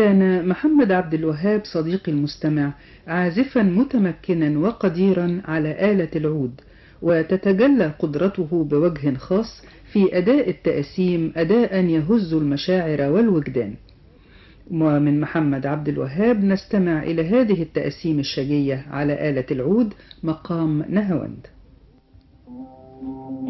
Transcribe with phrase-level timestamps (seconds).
[0.00, 2.72] كان محمد عبد الوهاب صديقي المستمع
[3.06, 6.60] عازفا متمكنا وقديرا على آلة العود
[7.02, 13.74] وتتجلى قدرته بوجه خاص في أداء التأسيم أداء يهز المشاعر والوجدان
[14.70, 21.46] ومن محمد عبد الوهاب نستمع إلى هذه التأسيم الشجية على آلة العود مقام نهاوند
[23.02, 23.49] Thank you.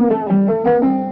[0.00, 1.09] Música